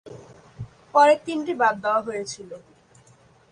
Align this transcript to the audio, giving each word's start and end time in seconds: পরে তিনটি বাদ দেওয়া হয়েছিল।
পরে 0.93 1.13
তিনটি 1.25 1.53
বাদ 1.61 1.75
দেওয়া 1.83 2.01
হয়েছিল। 2.07 2.49